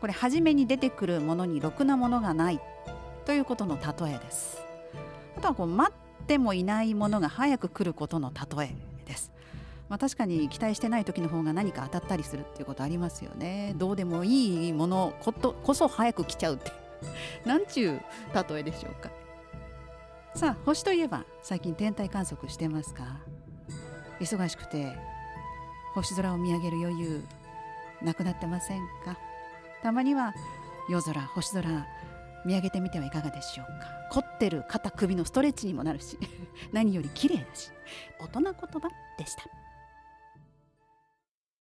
[0.00, 2.60] これ初めに出てくるものにろくなものがない。
[3.24, 4.58] ということの例えです。
[5.36, 8.74] あとはこう待ってもいないものが早く来ることの例え
[9.04, 9.32] です。
[9.88, 13.74] まあ、確かに期待してない時の方が何か当たったりするっていうことありますよね。
[13.76, 16.72] どうでもいいものことこそ早く来ちゃうって。
[17.44, 18.00] なんちゅう
[18.50, 19.10] 例えでしょうか。
[20.34, 23.18] さあ星といえば最近天体観測してますか？
[24.20, 24.96] 忙しくて
[25.94, 27.24] 星空を見上げる余裕
[28.02, 29.18] なくなってませんか？
[29.82, 30.34] たまには
[30.88, 31.86] 夜空星空
[32.44, 33.88] 見上げてみてはいかがでしょうか。
[34.10, 36.16] 凝ってる肩首のストレッチにもなるし
[36.72, 37.72] 何より綺麗だし
[38.20, 38.88] 大人言葉
[39.18, 39.42] でした。